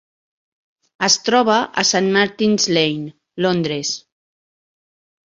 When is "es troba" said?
1.07-1.57